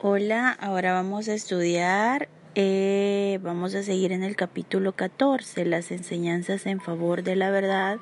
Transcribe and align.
Hola, 0.00 0.50
ahora 0.50 0.92
vamos 0.92 1.26
a 1.26 1.34
estudiar, 1.34 2.28
eh, 2.54 3.40
vamos 3.42 3.74
a 3.74 3.82
seguir 3.82 4.12
en 4.12 4.22
el 4.22 4.36
capítulo 4.36 4.92
14, 4.92 5.64
las 5.64 5.90
enseñanzas 5.90 6.66
en 6.66 6.80
favor 6.80 7.24
de 7.24 7.34
la 7.34 7.50
verdad. 7.50 7.98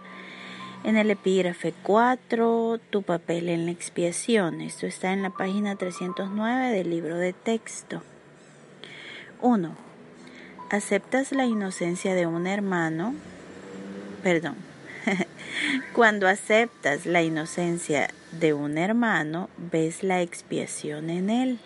En 0.84 0.98
el 0.98 1.10
epígrafe 1.10 1.72
4, 1.82 2.78
tu 2.90 3.02
papel 3.02 3.48
en 3.48 3.64
la 3.64 3.70
expiación. 3.70 4.60
Esto 4.60 4.86
está 4.86 5.14
en 5.14 5.22
la 5.22 5.30
página 5.30 5.74
309 5.76 6.70
del 6.70 6.90
libro 6.90 7.16
de 7.16 7.32
texto. 7.32 8.02
1. 9.40 9.74
¿Aceptas 10.68 11.32
la 11.32 11.46
inocencia 11.46 12.14
de 12.14 12.26
un 12.26 12.46
hermano? 12.46 13.14
Perdón. 14.22 14.56
Cuando 15.94 16.28
aceptas 16.28 17.06
la 17.06 17.22
inocencia 17.22 18.10
de 18.32 18.52
un 18.52 18.76
hermano, 18.76 19.48
ves 19.56 20.02
la 20.02 20.20
expiación 20.20 21.08
en 21.08 21.30
él. 21.30 21.58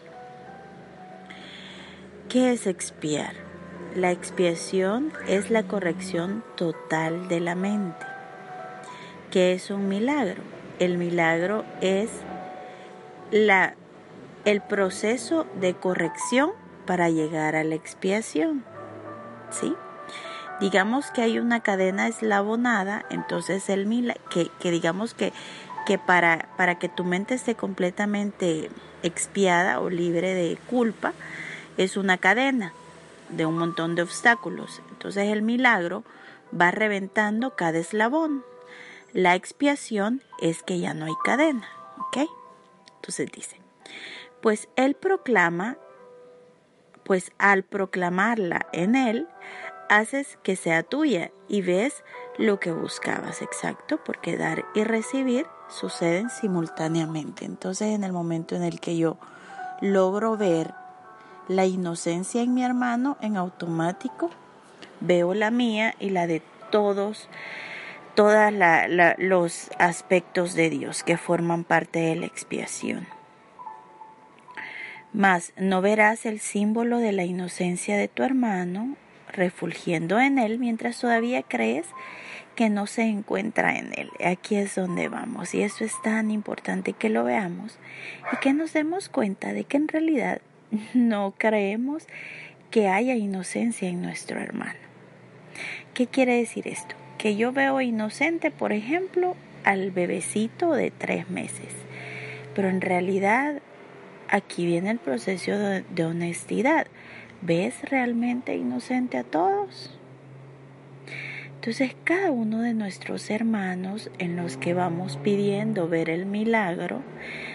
¿Qué 2.31 2.53
es 2.53 2.69
expiar? 2.69 3.35
La 3.97 4.13
expiación 4.13 5.13
es 5.27 5.51
la 5.51 5.65
corrección 5.65 6.45
total 6.55 7.27
de 7.27 7.41
la 7.41 7.57
mente. 7.57 8.07
¿Qué 9.33 9.53
es 9.53 9.69
un 9.73 9.89
milagro? 9.89 10.41
El 10.79 10.97
milagro 10.97 11.65
es 11.81 12.09
la, 13.33 13.75
el 14.45 14.61
proceso 14.61 15.45
de 15.61 15.75
corrección 15.75 16.53
para 16.87 17.11
llegar 17.11 17.57
a 17.57 17.65
la 17.65 17.75
expiación. 17.75 18.63
¿Sí? 19.51 19.75
Digamos 20.61 21.11
que 21.11 21.23
hay 21.23 21.41
una 21.41 21.65
cadena 21.65 22.07
eslabonada, 22.07 23.07
entonces 23.11 23.69
el 23.69 23.87
milagro, 23.87 24.23
que, 24.31 24.53
que 24.61 24.71
digamos 24.71 25.15
que, 25.15 25.33
que 25.85 25.99
para, 25.99 26.49
para 26.57 26.79
que 26.79 26.89
tu 26.89 27.03
mente 27.03 27.35
esté 27.35 27.57
completamente 27.57 28.71
expiada 29.03 29.81
o 29.81 29.91
libre 29.91 30.33
de 30.33 30.59
culpa, 30.69 31.13
es 31.77 31.97
una 31.97 32.19
cadena 32.19 32.73
de 33.31 33.47
un 33.47 33.59
montón 33.59 33.95
de 33.95 34.03
obstáculos. 34.03 34.83
Entonces 34.91 35.29
el 35.29 35.43
milagro 35.43 36.05
va 36.59 36.71
reventando 36.71 37.57
cada 37.57 37.79
eslabón. 37.79 38.45
La 39.13 39.35
expiación 39.35 40.23
es 40.41 40.63
que 40.63 40.79
ya 40.79 40.95
no 40.95 41.07
hay 41.07 41.15
cadena, 41.25 41.69
¿ok? 41.99 42.29
Entonces 42.97 43.31
dice, 43.33 43.61
pues 44.41 44.69
él 44.77 44.95
proclama, 44.95 45.79
pues 47.05 47.33
al 47.39 47.65
proclamarla 47.65 48.67
en 48.73 48.95
él, 48.95 49.27
haces 49.89 50.39
que 50.45 50.55
sea 50.55 50.85
tuya 50.85 51.33
y 51.49 51.63
ves 51.63 52.05
lo 52.39 52.61
que 52.61 52.71
buscabas, 52.71 53.43
exacto, 53.43 53.99
porque 54.05 54.37
dar 54.37 54.65
y 54.75 54.85
recibir 54.85 55.47
suceden 55.69 56.31
simultáneamente. 56.31 57.45
Entonces 57.45 57.89
en 57.89 58.05
el 58.05 58.13
momento 58.13 58.55
en 58.55 58.63
el 58.63 58.79
que 58.79 58.97
yo 58.97 59.19
logro 59.81 60.37
ver 60.37 60.75
la 61.49 61.67
inocencia 61.67 62.43
en 62.43 62.55
mi 62.55 62.63
hermano 62.63 63.17
en 63.21 63.37
automático, 63.37 64.31
veo 65.01 65.35
la 65.35 65.51
mía 65.51 65.95
y 65.99 66.11
la 66.11 66.27
de 66.27 66.43
todos, 66.71 67.29
todos 68.15 68.53
los 69.19 69.71
aspectos 69.79 70.55
de 70.55 70.71
Dios 70.71 71.03
que 71.03 71.17
forman 71.17 71.65
parte 71.65 72.01
de 72.01 72.17
la 72.17 72.27
expiación. 72.27 73.07
Mas 75.13 75.53
no 75.57 75.83
verás 75.83 76.25
el 76.25 76.39
símbolo 76.39 76.99
de 76.99 77.13
la 77.13 77.25
inocencia 77.25 77.97
de 77.97 78.07
tu 78.07 78.23
hermano 78.23 78.97
refulgiendo 79.33 80.21
en 80.21 80.39
él 80.39 80.59
mientras 80.59 81.01
todavía 81.01 81.43
crees 81.43 81.87
que 82.55 82.69
no 82.69 82.87
se 82.87 83.03
encuentra 83.03 83.77
en 83.79 83.93
él. 83.97 84.11
Aquí 84.25 84.57
es 84.57 84.75
donde 84.75 85.09
vamos 85.09 85.55
y 85.55 85.63
eso 85.63 85.85
es 85.85 85.95
tan 86.03 86.31
importante 86.31 86.93
que 86.93 87.09
lo 87.09 87.25
veamos 87.25 87.79
y 88.33 88.37
que 88.37 88.53
nos 88.53 88.73
demos 88.73 89.09
cuenta 89.09 89.53
de 89.53 89.65
que 89.65 89.77
en 89.77 89.89
realidad 89.89 90.41
no 90.95 91.35
creemos 91.37 92.07
que 92.71 92.89
haya 92.89 93.15
inocencia 93.15 93.89
en 93.89 94.03
nuestro 94.03 94.41
hermano. 94.41 94.79
¿Qué 95.95 96.07
quiere 96.07 96.37
decir 96.37 96.69
esto? 96.69 96.95
Que 97.19 97.37
yo 97.37 97.53
veo 97.53 97.81
inocente, 97.81 98.51
por 98.51 98.73
ejemplo, 98.73 99.37
al 99.65 99.91
bebecito 99.91 100.73
de 100.73 100.91
tres 100.91 101.29
meses, 101.29 101.69
pero 102.55 102.69
en 102.69 102.81
realidad 102.81 103.61
aquí 104.29 104.65
viene 104.65 104.91
el 104.91 104.99
proceso 104.99 105.53
de, 105.53 106.05
honestidad. 106.05 106.87
¿Ves 107.43 107.83
realmente 107.83 108.55
inocente 108.55 109.19
a 109.19 109.25
todos? 109.25 109.99
Entonces 111.61 111.95
cada 112.05 112.31
uno 112.31 112.63
de 112.63 112.73
nuestros 112.73 113.29
hermanos 113.29 114.11
en 114.19 114.35
los 114.35 114.57
que 114.57 114.73
vamos 114.73 115.19
pidiendo 115.23 115.89
ver 115.89 116.09
el 116.09 116.25
milagro 116.25 117.03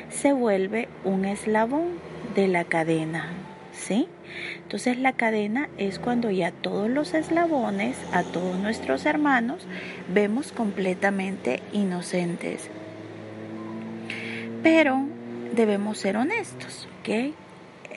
se 0.10 0.32
vuelve 0.32 0.88
un 1.04 1.26
eslabón 1.26 1.88
de 2.36 2.48
la 2.48 2.66
cadena, 2.66 3.32
¿sí? 3.74 4.08
Entonces 4.62 5.00
la 5.00 5.14
cadena 5.14 5.70
es 5.80 5.98
cuando 5.98 6.30
ya 6.30 6.52
todos 6.52 6.88
los 6.88 7.16
eslabones, 7.16 7.98
a 8.12 8.22
todos 8.22 8.60
nuestros 8.60 9.08
hermanos, 9.08 9.66
vemos 10.14 10.52
completamente 10.52 11.64
inocentes. 11.74 12.70
Pero 14.62 15.08
debemos 15.56 15.98
ser 15.98 16.18
honestos, 16.18 16.88
¿ok? 17.00 17.34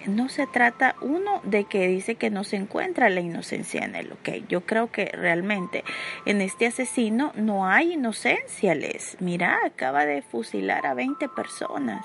No 0.08 0.28
se 0.28 0.46
trata 0.46 0.96
uno 1.00 1.40
de 1.44 1.64
que 1.64 1.86
dice 1.86 2.16
que 2.16 2.30
no 2.30 2.44
se 2.44 2.56
encuentra 2.56 3.10
la 3.10 3.20
inocencia 3.20 3.84
en 3.84 3.94
él, 3.94 4.12
ok. 4.12 4.46
Yo 4.48 4.62
creo 4.62 4.90
que 4.90 5.06
realmente 5.06 5.84
en 6.24 6.40
este 6.40 6.66
asesino 6.66 7.32
no 7.34 7.66
hay 7.66 7.92
inocencia, 7.92 8.74
Les. 8.74 9.16
Mira, 9.20 9.58
acaba 9.64 10.06
de 10.06 10.22
fusilar 10.22 10.86
a 10.86 10.94
20 10.94 11.28
personas. 11.28 12.04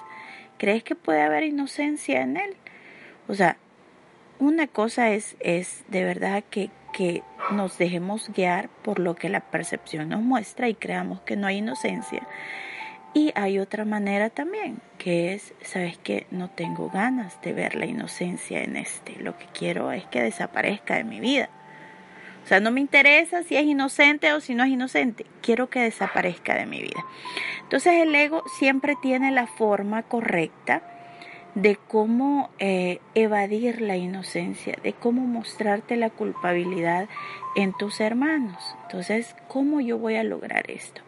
¿Crees 0.57 0.83
que 0.83 0.95
puede 0.95 1.21
haber 1.21 1.43
inocencia 1.43 2.21
en 2.21 2.37
él? 2.37 2.55
O 3.27 3.33
sea, 3.33 3.57
una 4.39 4.67
cosa 4.67 5.09
es, 5.09 5.35
es 5.39 5.83
de 5.87 6.03
verdad 6.03 6.43
que, 6.49 6.69
que 6.91 7.23
nos 7.51 7.77
dejemos 7.77 8.29
guiar 8.33 8.69
por 8.83 8.99
lo 8.99 9.15
que 9.15 9.29
la 9.29 9.39
percepción 9.39 10.09
nos 10.09 10.21
muestra 10.21 10.69
y 10.69 10.75
creamos 10.75 11.21
que 11.21 11.35
no 11.35 11.47
hay 11.47 11.57
inocencia. 11.57 12.27
Y 13.13 13.31
hay 13.35 13.59
otra 13.59 13.85
manera 13.85 14.29
también, 14.29 14.79
que 14.97 15.33
es, 15.33 15.53
sabes 15.61 15.97
que 15.99 16.25
no 16.31 16.49
tengo 16.49 16.89
ganas 16.89 17.39
de 17.41 17.53
ver 17.53 17.75
la 17.75 17.85
inocencia 17.85 18.63
en 18.63 18.75
este. 18.75 19.15
Lo 19.19 19.37
que 19.37 19.45
quiero 19.53 19.91
es 19.91 20.03
que 20.05 20.21
desaparezca 20.21 20.95
de 20.95 21.03
mi 21.03 21.19
vida. 21.19 21.49
O 22.43 22.47
sea, 22.47 22.59
no 22.59 22.71
me 22.71 22.81
interesa 22.81 23.43
si 23.43 23.55
es 23.55 23.65
inocente 23.65 24.33
o 24.33 24.41
si 24.41 24.55
no 24.55 24.63
es 24.63 24.71
inocente. 24.71 25.25
Quiero 25.41 25.69
que 25.69 25.81
desaparezca 25.81 26.55
de 26.55 26.65
mi 26.65 26.81
vida. 26.81 27.05
Entonces 27.61 27.93
el 28.01 28.13
ego 28.15 28.43
siempre 28.57 28.95
tiene 29.01 29.31
la 29.31 29.47
forma 29.47 30.03
correcta 30.03 30.81
de 31.55 31.77
cómo 31.87 32.49
eh, 32.57 32.99
evadir 33.13 33.79
la 33.81 33.95
inocencia, 33.95 34.75
de 34.83 34.93
cómo 34.93 35.21
mostrarte 35.21 35.95
la 35.95 36.09
culpabilidad 36.09 37.07
en 37.55 37.73
tus 37.73 38.01
hermanos. 38.01 38.75
Entonces, 38.83 39.35
¿cómo 39.47 39.79
yo 39.79 39.99
voy 39.99 40.15
a 40.15 40.23
lograr 40.23 40.69
esto? 40.69 41.01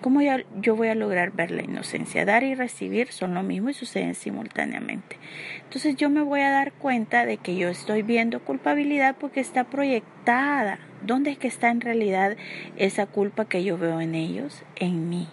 ¿Cómo 0.00 0.20
yo 0.62 0.76
voy 0.76 0.88
a 0.88 0.94
lograr 0.94 1.32
ver 1.32 1.50
la 1.50 1.62
inocencia? 1.62 2.24
Dar 2.24 2.42
y 2.42 2.54
recibir 2.54 3.12
son 3.12 3.34
lo 3.34 3.42
mismo 3.42 3.68
y 3.68 3.74
suceden 3.74 4.14
simultáneamente. 4.14 5.18
Entonces 5.62 5.94
yo 5.96 6.08
me 6.08 6.22
voy 6.22 6.40
a 6.40 6.50
dar 6.50 6.72
cuenta 6.72 7.26
de 7.26 7.36
que 7.36 7.54
yo 7.54 7.68
estoy 7.68 8.00
viendo 8.00 8.40
culpabilidad 8.40 9.16
porque 9.20 9.40
está 9.40 9.64
proyectada. 9.64 10.78
¿Dónde 11.02 11.32
es 11.32 11.38
que 11.38 11.48
está 11.48 11.68
en 11.68 11.82
realidad 11.82 12.38
esa 12.76 13.04
culpa 13.04 13.44
que 13.44 13.62
yo 13.62 13.76
veo 13.76 14.00
en 14.00 14.14
ellos? 14.14 14.62
En 14.76 15.10
mí. 15.10 15.28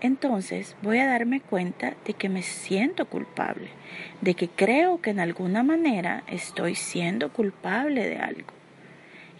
Entonces 0.00 0.74
voy 0.80 0.98
a 0.98 1.06
darme 1.06 1.42
cuenta 1.42 1.94
de 2.06 2.14
que 2.14 2.30
me 2.30 2.42
siento 2.42 3.04
culpable, 3.04 3.68
de 4.22 4.34
que 4.34 4.48
creo 4.48 5.02
que 5.02 5.10
en 5.10 5.20
alguna 5.20 5.62
manera 5.62 6.24
estoy 6.26 6.74
siendo 6.74 7.30
culpable 7.34 8.08
de 8.08 8.16
algo. 8.16 8.61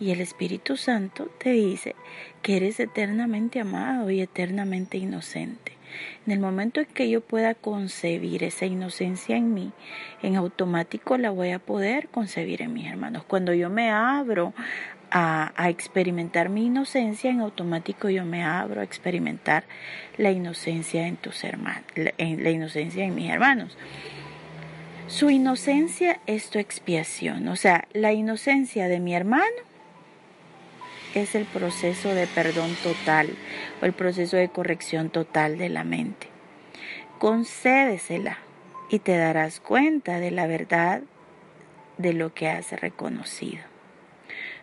Y 0.02 0.10
el 0.10 0.20
Espíritu 0.20 0.76
Santo 0.76 1.30
te 1.38 1.50
dice 1.50 1.94
que 2.42 2.56
eres 2.56 2.80
eternamente 2.80 3.60
amado 3.60 4.10
y 4.10 4.20
eternamente 4.20 4.98
inocente. 4.98 5.74
En 6.26 6.32
el 6.32 6.40
momento 6.40 6.80
en 6.80 6.86
que 6.86 7.08
yo 7.08 7.20
pueda 7.20 7.54
concebir 7.54 8.42
esa 8.42 8.66
inocencia 8.66 9.36
en 9.36 9.54
mí, 9.54 9.70
en 10.20 10.34
automático 10.34 11.16
la 11.18 11.30
voy 11.30 11.50
a 11.50 11.60
poder 11.60 12.08
concebir 12.08 12.62
en 12.62 12.72
mis 12.72 12.88
hermanos. 12.88 13.22
Cuando 13.22 13.54
yo 13.54 13.70
me 13.70 13.90
abro 13.90 14.54
a, 15.12 15.52
experimentar 15.68 16.48
mi 16.48 16.66
inocencia, 16.66 17.30
en 17.30 17.38
automático 17.38 18.08
yo 18.08 18.24
me 18.24 18.42
abro 18.42 18.80
a 18.80 18.84
experimentar 18.84 19.62
la 20.18 20.32
inocencia 20.32 21.06
en 21.06 21.16
tus 21.16 21.44
hermanos, 21.44 21.84
la, 21.94 22.12
la 22.18 22.50
inocencia 22.50 23.04
en 23.04 23.14
mis 23.14 23.30
hermanos. 23.30 23.78
Su 25.06 25.30
inocencia 25.30 26.18
es 26.26 26.50
tu 26.50 26.58
expiación, 26.58 27.46
o 27.46 27.54
sea, 27.54 27.86
la 27.92 28.12
inocencia 28.12 28.88
de 28.88 28.98
mi 28.98 29.14
hermano 29.14 29.71
es 31.14 31.34
el 31.34 31.44
proceso 31.44 32.14
de 32.14 32.26
perdón 32.26 32.74
total 32.82 33.30
o 33.80 33.86
el 33.86 33.92
proceso 33.92 34.36
de 34.36 34.48
corrección 34.48 35.10
total 35.10 35.58
de 35.58 35.68
la 35.68 35.84
mente. 35.84 36.28
Concédesela 37.18 38.38
y 38.88 38.98
te 38.98 39.16
darás 39.16 39.60
cuenta 39.60 40.18
de 40.18 40.30
la 40.30 40.46
verdad 40.46 41.02
de 41.98 42.12
lo 42.12 42.34
que 42.34 42.48
has 42.48 42.72
reconocido. 42.72 43.62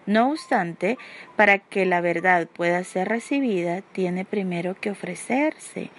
No 0.06 0.31
obstante, 0.31 0.98
para 1.36 1.60
que 1.60 1.86
la 1.86 2.01
verdad 2.01 2.48
pueda 2.48 2.84
ser 2.84 3.10
recibida, 3.10 3.81
tiene 3.81 4.25
primero 4.25 4.75
que 4.75 4.90
ofrecerse, 4.90 5.92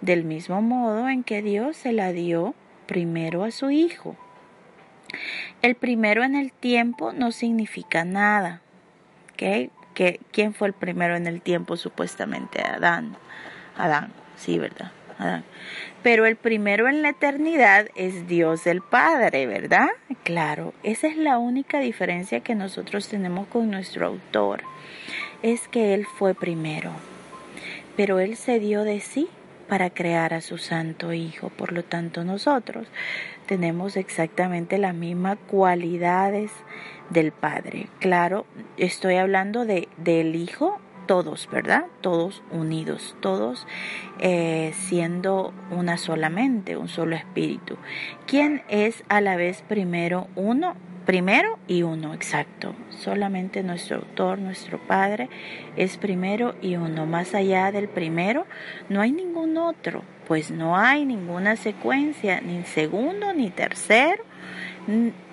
del 0.00 0.24
mismo 0.24 0.62
modo 0.62 1.08
en 1.08 1.22
que 1.22 1.42
Dios 1.42 1.76
se 1.76 1.92
la 1.92 2.12
dio 2.12 2.54
primero 2.86 3.44
a 3.44 3.50
su 3.50 3.70
Hijo. 3.70 4.16
El 5.60 5.74
primero 5.74 6.24
en 6.24 6.34
el 6.34 6.52
tiempo 6.52 7.12
no 7.12 7.30
significa 7.30 8.04
nada. 8.04 8.62
¿okay? 9.32 9.70
¿Quién 10.32 10.54
fue 10.54 10.68
el 10.68 10.74
primero 10.74 11.16
en 11.16 11.26
el 11.26 11.40
tiempo? 11.40 11.76
Supuestamente 11.76 12.62
Adán. 12.62 13.16
Adán, 13.76 14.12
sí, 14.36 14.58
¿verdad? 14.58 14.92
Adán. 15.18 15.44
Pero 16.02 16.26
el 16.26 16.36
primero 16.36 16.88
en 16.88 17.02
la 17.02 17.10
eternidad 17.10 17.88
es 17.96 18.28
Dios 18.28 18.66
el 18.66 18.80
Padre, 18.82 19.46
¿verdad? 19.46 19.88
Claro, 20.22 20.72
esa 20.82 21.08
es 21.08 21.16
la 21.16 21.38
única 21.38 21.80
diferencia 21.80 22.40
que 22.40 22.54
nosotros 22.54 23.08
tenemos 23.08 23.48
con 23.48 23.70
nuestro 23.70 24.06
autor. 24.06 24.62
Es 25.42 25.68
que 25.68 25.94
Él 25.94 26.06
fue 26.06 26.34
primero, 26.34 26.92
pero 27.96 28.20
Él 28.20 28.36
se 28.36 28.60
dio 28.60 28.84
de 28.84 29.00
sí 29.00 29.28
para 29.68 29.90
crear 29.90 30.34
a 30.34 30.40
su 30.40 30.58
Santo 30.58 31.12
Hijo. 31.12 31.50
Por 31.50 31.72
lo 31.72 31.84
tanto, 31.84 32.24
nosotros 32.24 32.88
tenemos 33.46 33.96
exactamente 33.96 34.78
las 34.78 34.94
mismas 34.94 35.38
cualidades 35.46 36.50
del 37.10 37.32
Padre. 37.32 37.88
Claro, 38.00 38.46
estoy 38.76 39.16
hablando 39.16 39.64
de, 39.64 39.88
del 39.96 40.34
Hijo, 40.36 40.80
todos, 41.06 41.48
¿verdad? 41.50 41.86
Todos 42.00 42.42
unidos, 42.50 43.16
todos 43.20 43.66
eh, 44.20 44.72
siendo 44.74 45.52
una 45.70 45.96
solamente, 45.96 46.76
un 46.76 46.88
solo 46.88 47.16
espíritu. 47.16 47.76
¿Quién 48.26 48.62
es 48.68 49.02
a 49.08 49.20
la 49.20 49.36
vez 49.36 49.62
primero 49.62 50.28
uno? 50.36 50.76
Primero 51.08 51.58
y 51.66 51.84
uno, 51.84 52.12
exacto. 52.12 52.74
Solamente 52.90 53.62
nuestro 53.62 53.96
autor, 53.96 54.38
nuestro 54.38 54.78
Padre, 54.78 55.30
es 55.74 55.96
primero 55.96 56.54
y 56.60 56.76
uno. 56.76 57.06
Más 57.06 57.34
allá 57.34 57.72
del 57.72 57.88
primero, 57.88 58.44
no 58.90 59.00
hay 59.00 59.12
ningún 59.12 59.56
otro, 59.56 60.02
pues 60.26 60.50
no 60.50 60.76
hay 60.76 61.06
ninguna 61.06 61.56
secuencia, 61.56 62.42
ni 62.42 62.62
segundo, 62.64 63.32
ni 63.32 63.48
tercero, 63.48 64.22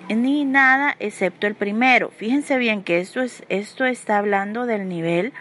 ni 0.08 0.46
nada 0.46 0.96
excepto 0.98 1.46
el 1.46 1.54
primero. 1.54 2.08
Fíjense 2.08 2.56
bien 2.56 2.82
que 2.82 2.98
esto, 3.00 3.20
es, 3.20 3.44
esto 3.50 3.84
está 3.84 4.16
hablando 4.16 4.64
del 4.64 4.88
nivel 4.88 5.34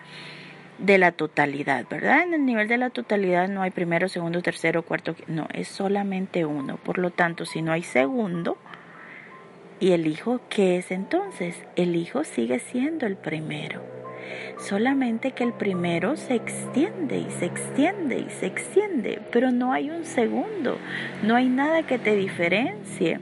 de 0.80 0.98
la 0.98 1.14
totalidad, 1.14 1.86
¿verdad? 1.90 2.24
En 2.24 2.34
el 2.34 2.46
nivel 2.46 2.68
de 2.68 2.76
la 2.76 2.90
totalidad 2.90 3.48
no 3.48 3.62
hay 3.62 3.72
primero, 3.72 4.10
segundo, 4.10 4.42
tercero, 4.42 4.84
cuarto, 4.84 5.16
no, 5.28 5.48
es 5.54 5.70
solamente 5.70 6.44
uno. 6.44 6.76
Por 6.76 6.98
lo 6.98 7.12
tanto, 7.12 7.46
si 7.46 7.62
no 7.62 7.72
hay 7.72 7.84
segundo, 7.84 8.58
¿y 9.80 9.92
el 9.92 10.08
hijo 10.08 10.42
qué 10.50 10.78
es 10.78 10.92
entonces? 10.92 11.56
El 11.76 11.96
hijo 11.96 12.24
sigue 12.24 12.60
siendo 12.60 13.06
el 13.06 13.16
primero. 13.16 13.82
Solamente 14.58 15.32
que 15.32 15.44
el 15.44 15.54
primero 15.54 16.16
se 16.16 16.36
extiende 16.36 17.18
y 17.18 17.30
se 17.32 17.46
extiende 17.46 18.20
y 18.20 18.30
se 18.30 18.48
extiende, 18.48 19.22
pero 19.32 19.52
no 19.52 19.74
hay 19.74 19.90
un 19.90 20.06
segundo, 20.06 20.78
no 21.24 21.36
hay 21.36 21.48
nada 21.48 21.84
que 21.84 22.00
te 22.00 22.16
diferencie 22.16 23.20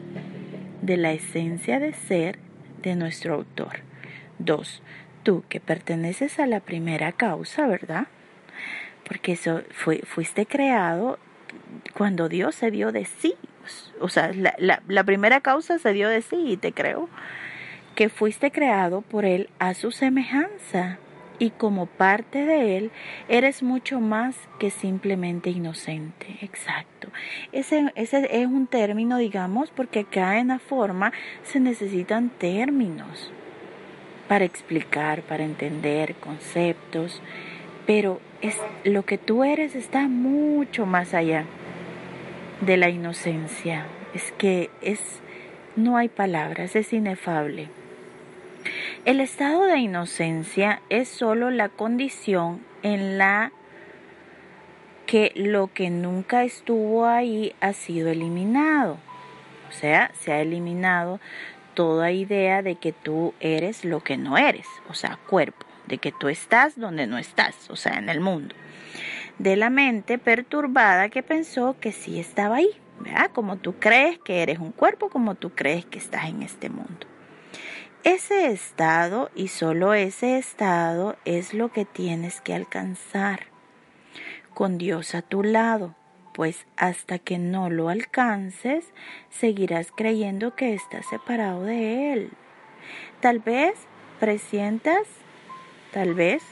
de 0.82 0.98
la 0.98 1.12
esencia 1.12 1.80
de 1.80 1.94
ser 1.94 2.38
de 2.82 2.96
nuestro 2.96 3.34
autor. 3.34 3.80
Dos, 4.40 4.84
tú 5.24 5.44
que 5.50 5.60
perteneces 5.60 6.40
a 6.40 6.46
la 6.46 6.60
primera 6.60 7.12
causa, 7.12 7.68
¿verdad? 7.68 8.08
Porque 9.08 9.34
eso 9.34 9.62
fuiste 10.06 10.46
creado 10.46 11.20
cuando 11.94 12.30
Dios 12.30 12.56
se 12.56 12.72
dio 12.72 12.92
de 12.92 13.06
sí. 13.06 13.36
O 14.00 14.10
sea, 14.10 14.32
la, 14.34 14.56
la, 14.58 14.82
la 14.88 15.04
primera 15.04 15.42
causa 15.42 15.80
se 15.80 15.94
dio 15.94 16.10
de 16.10 16.22
sí 16.22 16.44
y 16.48 16.58
te 16.58 16.74
creo 16.74 17.10
que 17.96 18.10
fuiste 18.10 18.52
creado 18.52 19.02
por 19.02 19.26
Él 19.26 19.50
a 19.60 19.74
su 19.74 19.92
semejanza 19.92 20.98
y 21.40 21.52
como 21.52 21.86
parte 21.86 22.46
de 22.46 22.78
Él 22.78 22.92
eres 23.28 23.64
mucho 23.64 24.00
más 24.00 24.36
que 24.60 24.70
simplemente 24.70 25.50
inocente. 25.50 26.38
Exacto. 26.42 27.10
Ese, 27.52 27.92
ese 27.96 28.42
es 28.42 28.48
un 28.48 28.68
término, 28.68 29.18
digamos, 29.18 29.70
porque 29.72 30.02
acá 30.02 30.40
en 30.40 30.50
la 30.50 30.60
forma 30.60 31.12
se 31.44 31.60
necesitan 31.60 32.30
términos 32.30 33.32
para 34.28 34.46
explicar, 34.46 35.22
para 35.24 35.44
entender 35.44 36.16
conceptos, 36.16 37.22
pero 37.86 38.22
es 38.42 38.58
lo 38.84 39.04
que 39.04 39.18
tú 39.18 39.44
eres 39.44 39.76
está 39.76 40.08
mucho 40.08 40.86
más 40.86 41.14
allá 41.14 41.46
de 42.66 42.78
la 42.78 42.90
inocencia. 42.90 43.86
Es 44.14 44.32
que 44.38 44.70
es 44.82 45.00
no 45.76 45.98
hay 45.98 46.08
palabras, 46.08 46.76
es 46.76 46.94
inefable. 46.94 47.70
El 49.06 49.20
estado 49.20 49.66
de 49.66 49.80
inocencia 49.80 50.82
es 50.90 51.10
sólo 51.10 51.50
la 51.50 51.70
condición 51.70 52.62
en 52.84 53.18
la 53.18 53.52
que 55.06 55.32
lo 55.36 55.68
que 55.74 55.90
nunca 55.90 56.44
estuvo 56.44 57.06
ahí 57.06 57.54
ha 57.60 57.74
sido 57.74 58.10
eliminado. 58.10 58.98
O 59.70 59.72
sea, 59.72 60.12
se 60.14 60.32
ha 60.32 60.42
eliminado 60.42 61.20
toda 61.74 62.12
idea 62.12 62.62
de 62.62 62.76
que 62.76 62.94
tú 62.94 63.34
eres 63.40 63.84
lo 63.84 64.02
que 64.02 64.16
no 64.18 64.38
eres, 64.38 64.68
o 64.90 64.94
sea, 64.94 65.18
cuerpo, 65.28 65.66
de 65.88 65.98
que 65.98 66.12
tú 66.12 66.30
estás 66.30 66.80
donde 66.80 67.08
no 67.08 67.18
estás, 67.18 67.70
o 67.70 67.76
sea, 67.76 67.98
en 67.98 68.10
el 68.10 68.22
mundo. 68.22 68.56
De 69.40 69.56
la 69.56 69.70
mente 69.70 70.18
perturbada 70.18 71.10
que 71.10 71.24
pensó 71.24 71.76
que 71.80 71.92
sí 71.92 72.20
estaba 72.20 72.58
ahí, 72.58 72.70
¿verdad? 73.00 73.32
Como 73.34 73.58
tú 73.58 73.76
crees 73.80 74.20
que 74.20 74.44
eres 74.44 74.60
un 74.60 74.72
cuerpo, 74.72 75.10
como 75.10 75.36
tú 75.36 75.52
crees 75.52 75.86
que 75.86 75.98
estás 75.98 76.26
en 76.26 76.44
este 76.44 76.70
mundo. 76.70 77.08
Ese 78.04 78.48
estado 78.48 79.32
y 79.34 79.48
solo 79.48 79.94
ese 79.94 80.38
estado 80.38 81.16
es 81.24 81.54
lo 81.54 81.72
que 81.72 81.86
tienes 81.86 82.42
que 82.42 82.54
alcanzar 82.54 83.48
con 84.54 84.78
Dios 84.78 85.16
a 85.16 85.22
tu 85.22 85.42
lado, 85.42 85.96
pues 86.34 86.68
hasta 86.76 87.18
que 87.18 87.38
no 87.38 87.70
lo 87.70 87.90
alcances 87.90 88.92
seguirás 89.30 89.92
creyendo 89.96 90.56
que 90.56 90.74
estás 90.74 91.06
separado 91.08 91.64
de 91.64 92.14
Él. 92.14 92.32
Tal 93.22 93.40
vez 93.40 93.74
presientas, 94.20 95.08
tal 95.92 96.14
vez 96.14 96.44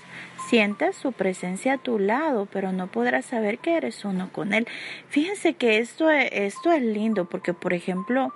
sientas 0.52 0.98
su 0.98 1.14
presencia 1.14 1.76
a 1.76 1.78
tu 1.78 1.98
lado, 1.98 2.46
pero 2.52 2.74
no 2.74 2.88
podrás 2.88 3.24
saber 3.24 3.60
que 3.60 3.78
eres 3.78 4.04
uno 4.04 4.34
con 4.34 4.54
Él. 4.54 4.68
Fíjense 5.08 5.54
que 5.54 5.78
esto, 5.78 6.10
esto 6.10 6.74
es 6.74 6.82
lindo 6.82 7.24
porque, 7.24 7.54
por 7.54 7.72
ejemplo, 7.72 8.34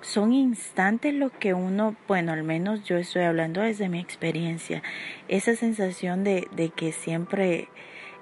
son 0.00 0.32
instantes 0.32 1.12
lo 1.12 1.30
que 1.30 1.52
uno, 1.52 1.96
bueno, 2.06 2.30
al 2.30 2.44
menos 2.44 2.84
yo 2.84 2.98
estoy 2.98 3.24
hablando 3.24 3.62
desde 3.62 3.88
mi 3.88 3.98
experiencia, 3.98 4.84
esa 5.26 5.56
sensación 5.56 6.22
de, 6.22 6.46
de 6.52 6.68
que 6.68 6.92
siempre 6.92 7.68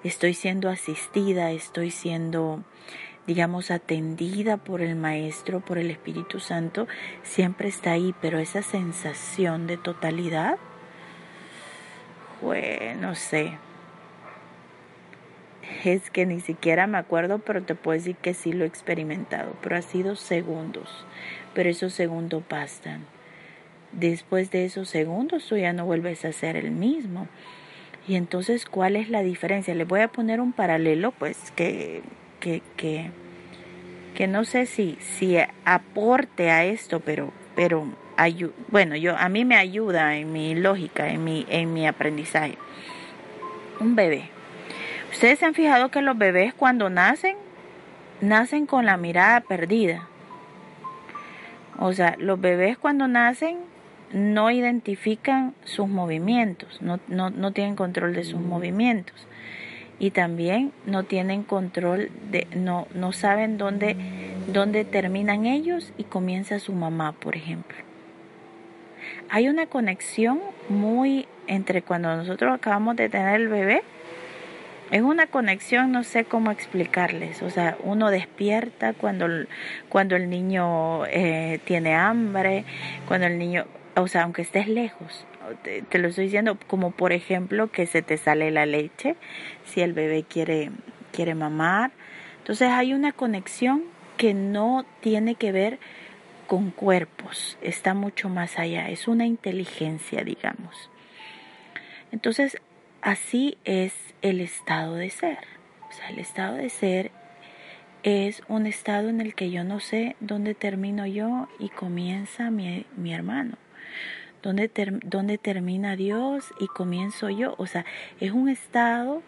estoy 0.05 0.33
siendo 0.33 0.71
asistida, 0.71 1.51
estoy 1.51 1.91
siendo, 1.91 2.65
digamos, 3.27 3.71
atendida 3.71 4.57
por 4.57 4.81
el 4.81 4.97
Maestro, 4.97 5.61
por 5.61 5.77
el 5.77 5.91
Espíritu 5.91 6.41
Santo, 6.41 6.89
siempre 7.25 7.69
está 7.69 7.91
ahí, 7.91 8.15
pero 8.23 8.39
esa 8.39 8.63
sensación 8.63 9.67
de 9.67 9.77
totalidad, 9.77 10.57
bueno, 12.43 13.09
no 13.09 13.15
sé, 13.15 13.53
es 15.85 16.11
que 16.11 16.27
ni 16.27 16.41
siquiera 16.41 16.87
me 16.87 16.99
acuerdo, 16.99 17.39
pero 17.39 17.63
te 17.63 17.75
puedo 17.75 17.99
decir 17.99 18.17
que 18.17 18.35
sí 18.35 18.53
lo 18.53 18.65
he 18.65 18.69
experimentado, 18.69 19.55
pero 19.63 19.77
ha 19.77 19.83
sido 19.83 20.17
segundos 20.17 21.05
pero 21.59 21.71
esos 21.71 21.93
segundos 21.93 22.45
bastan. 22.49 23.05
Después 23.91 24.53
de 24.53 24.65
esos 24.65 24.89
segundos 24.89 25.45
tú 25.49 25.57
ya 25.57 25.73
no 25.73 25.87
vuelves 25.87 26.25
a 26.25 26.31
ser 26.33 26.57
el 26.57 26.71
mismo. 26.71 27.27
Y 28.07 28.15
entonces, 28.15 28.65
¿cuál 28.65 28.95
es 28.95 29.11
la 29.11 29.23
diferencia? 29.23 29.75
Le 29.75 29.85
voy 29.85 30.03
a 30.03 30.09
poner 30.09 30.41
un 30.41 30.53
paralelo, 30.53 31.11
pues, 31.11 31.51
que, 31.57 32.03
que, 32.39 32.63
que, 32.77 33.11
que 34.15 34.29
no 34.29 34.45
sé 34.45 34.67
si, 34.67 34.97
si 35.01 35.37
aporte 35.65 36.51
a 36.51 36.65
esto, 36.65 37.01
pero, 37.01 37.33
pero 37.57 37.87
bueno, 38.69 38.97
yo, 38.97 39.17
a 39.17 39.29
mí 39.29 39.45
me 39.45 39.57
ayuda 39.57 40.17
en 40.17 40.33
mi 40.33 40.55
lógica, 40.55 41.09
en 41.09 41.25
mi, 41.25 41.47
en 41.49 41.73
mi 41.73 41.87
aprendizaje. 41.87 42.59
Un 43.81 43.95
bebé. 43.95 44.31
Ustedes 45.13 45.39
se 45.39 45.47
han 45.47 45.55
fijado 45.55 45.91
que 45.91 46.03
los 46.03 46.19
bebés 46.19 46.53
cuando 46.53 46.91
nacen, 46.91 47.37
nacen 48.21 48.67
con 48.67 48.87
la 48.87 48.97
mirada 48.97 49.41
perdida. 49.41 50.09
O 51.79 51.93
sea, 51.93 52.17
los 52.19 52.41
bebés 52.41 52.77
cuando 52.77 53.07
nacen 53.07 53.59
no 54.13 54.51
identifican 54.51 55.55
sus 55.65 55.87
movimientos, 55.87 56.83
no, 56.83 56.99
no, 57.09 57.31
no 57.31 57.53
tienen 57.53 57.77
control 57.77 58.15
de 58.15 58.25
sus 58.25 58.41
movimientos 58.41 59.29
y 59.99 60.11
también 60.11 60.73
no 60.87 61.05
tienen 61.05 61.43
control 61.43 62.11
de, 62.31 62.47
no, 62.57 62.89
no 62.95 63.13
saben 63.13 63.59
dónde, 63.59 63.97
dónde 64.53 64.85
terminan 64.85 65.47
ellos 65.47 65.93
y 65.99 66.05
comienza 66.05 66.59
su 66.59 66.73
mamá, 66.73 67.13
por 67.13 67.37
ejemplo. 67.37 67.88
Hay 69.31 69.49
una 69.49 69.67
conexión 69.67 70.41
muy 70.69 71.27
entre 71.47 71.83
cuando 71.83 72.15
nosotros 72.17 72.55
acabamos 72.55 72.97
de 72.97 73.09
tener 73.09 73.41
el 73.41 73.49
bebé, 73.49 73.83
es 74.91 75.03
una 75.03 75.27
conexión, 75.27 75.93
no 75.93 76.03
sé 76.03 76.25
cómo 76.25 76.51
explicarles. 76.51 77.43
O 77.43 77.51
sea, 77.51 77.77
uno 77.83 78.11
despierta 78.11 78.95
cuando, 78.95 79.27
cuando 79.89 80.17
el 80.17 80.31
niño 80.31 81.05
eh, 81.07 81.61
tiene 81.65 81.95
hambre, 81.95 82.65
cuando 83.07 83.27
el 83.27 83.39
niño, 83.39 83.67
o 83.97 84.09
sea, 84.09 84.23
aunque 84.23 84.43
estés 84.43 84.67
lejos, 84.67 85.27
te, 85.63 85.99
lo 85.99 86.09
estoy 86.09 86.25
diciendo 86.25 86.59
como 86.67 86.91
por 86.91 87.13
ejemplo 87.13 87.71
que 87.71 87.87
se 87.87 88.03
te 88.03 88.17
sale 88.17 88.51
la 88.51 88.67
leche 88.67 89.17
si 89.65 89.81
el 89.81 89.93
bebé 89.93 90.25
quiere, 90.29 90.71
quiere 91.13 91.35
mamar. 91.35 91.91
Entonces 92.39 92.69
hay 92.71 92.95
una 92.95 93.13
conexión 93.13 93.83
que 94.17 94.35
no 94.35 94.85
tiene 95.01 95.35
que 95.35 95.53
ver 95.53 95.79
con 96.49 96.73
cuerpos, 96.73 97.57
está 97.63 97.95
mucho 97.95 98.29
más 98.29 98.59
allá, 98.59 98.89
es 98.89 99.07
una 99.07 99.25
inteligencia, 99.25 100.25
digamos. 100.25 100.91
Entonces, 102.11 102.59
así 103.01 103.57
es 103.65 103.95
el 104.21 104.41
estado 104.41 104.97
de 104.97 105.11
ser. 105.11 105.39
O 105.89 105.93
sea, 105.93 106.09
el 106.09 106.19
estado 106.19 106.57
de 106.57 106.71
ser 106.71 107.13
es 108.03 108.43
un 108.49 108.67
estado 108.67 109.09
en 109.09 109.21
el 109.21 109.37
que 109.37 109.53
yo 109.53 109.63
no 109.63 109.79
sé 109.79 110.17
dónde 110.19 110.55
termino 110.55 111.07
yo 111.07 111.49
y 111.61 111.69
comienza 111.69 112.51
mi, 112.51 112.85
mi 112.97 113.15
hermano 113.15 113.57
dónde, 114.43 115.39
termina 115.39 115.97
Dios 115.97 116.53
y 116.59 116.67
comienzo 116.67 117.29
yo. 117.29 117.55
O 117.59 117.67
sea, 117.67 117.85
es 118.21 118.33
un 118.33 118.49
estado 118.49 119.23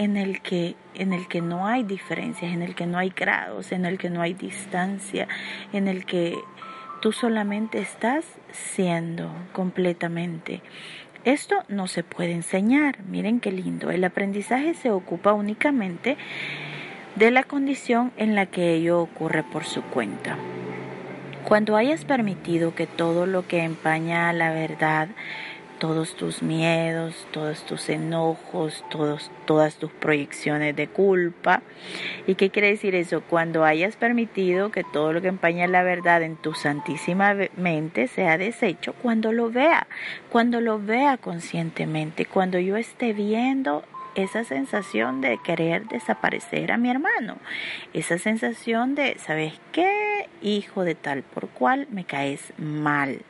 en 0.00 0.16
el 0.16 0.40
que 0.40 0.76
en 0.94 1.12
el 1.12 1.28
que 1.28 1.42
no 1.42 1.66
hay 1.66 1.82
diferencias, 1.82 2.54
en 2.54 2.62
el 2.62 2.74
que 2.74 2.86
no 2.86 2.96
hay 2.96 3.10
grados, 3.10 3.70
en 3.70 3.84
el 3.84 3.98
que 3.98 4.08
no 4.08 4.22
hay 4.22 4.32
distancia, 4.32 5.28
en 5.74 5.88
el 5.88 6.06
que 6.06 6.38
tú 7.02 7.12
solamente 7.12 7.78
estás 7.80 8.24
siendo 8.50 9.30
completamente. 9.52 10.62
Esto 11.24 11.56
no 11.68 11.86
se 11.86 12.02
puede 12.02 12.32
enseñar. 12.32 13.02
Miren 13.02 13.40
qué 13.40 13.52
lindo. 13.52 13.90
El 13.90 14.02
aprendizaje 14.04 14.72
se 14.72 14.90
ocupa 14.90 15.34
únicamente 15.34 16.16
de 17.16 17.30
la 17.30 17.42
condición 17.42 18.10
en 18.16 18.34
la 18.34 18.46
que 18.46 18.72
ello 18.72 19.00
ocurre 19.00 19.42
por 19.42 19.64
su 19.64 19.82
cuenta. 19.82 20.38
Cuando 21.44 21.76
hayas 21.76 22.06
permitido 22.06 22.74
que 22.74 22.86
todo 22.86 23.26
lo 23.26 23.46
que 23.46 23.64
empaña 23.64 24.32
la 24.32 24.50
verdad, 24.50 25.08
todos 25.80 26.14
tus 26.14 26.42
miedos, 26.42 27.26
todos 27.32 27.64
tus 27.64 27.88
enojos, 27.88 28.84
todos, 28.90 29.30
todas 29.46 29.76
tus 29.76 29.90
proyecciones 29.90 30.76
de 30.76 30.86
culpa. 30.86 31.62
¿Y 32.26 32.36
qué 32.36 32.50
quiere 32.50 32.68
decir 32.68 32.94
eso? 32.94 33.22
Cuando 33.22 33.64
hayas 33.64 33.96
permitido 33.96 34.70
que 34.70 34.84
todo 34.84 35.12
lo 35.12 35.22
que 35.22 35.28
empaña 35.28 35.66
la 35.66 35.82
verdad 35.82 36.22
en 36.22 36.36
tu 36.36 36.52
santísima 36.54 37.34
mente 37.56 38.06
sea 38.06 38.38
deshecho, 38.38 38.92
cuando 38.92 39.32
lo 39.32 39.50
vea, 39.50 39.88
cuando 40.28 40.60
lo 40.60 40.78
vea 40.78 41.16
conscientemente, 41.16 42.26
cuando 42.26 42.58
yo 42.58 42.76
esté 42.76 43.14
viendo 43.14 43.82
esa 44.14 44.44
sensación 44.44 45.20
de 45.20 45.38
querer 45.38 45.86
desaparecer 45.88 46.72
a 46.72 46.76
mi 46.76 46.90
hermano, 46.90 47.38
esa 47.94 48.18
sensación 48.18 48.94
de, 48.94 49.16
¿sabes 49.18 49.54
qué? 49.72 50.28
Hijo 50.42 50.84
de 50.84 50.94
tal 50.94 51.22
por 51.22 51.48
cual 51.48 51.86
me 51.90 52.04
caes 52.04 52.52
mal. 52.58 53.22